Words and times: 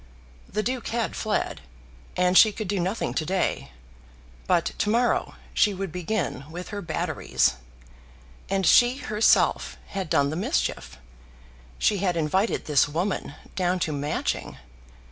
The 0.49 0.63
Duke 0.63 0.87
had 0.87 1.15
fled, 1.15 1.61
and 2.17 2.35
she 2.35 2.51
could 2.51 2.67
do 2.67 2.79
nothing 2.79 3.13
to 3.13 3.23
day; 3.23 3.71
but 4.47 4.65
to 4.79 4.89
morrow 4.89 5.35
she 5.53 5.75
would 5.75 5.91
begin 5.91 6.43
with 6.49 6.69
her 6.69 6.81
batteries. 6.81 7.57
And 8.49 8.65
she 8.65 8.97
herself 8.97 9.77
had 9.89 10.09
done 10.09 10.31
the 10.31 10.35
mischief! 10.35 10.97
She 11.77 11.99
had 11.99 12.17
invited 12.17 12.65
this 12.65 12.87
woman 12.89 13.35
down 13.55 13.77
to 13.81 13.91
Matching! 13.93 14.57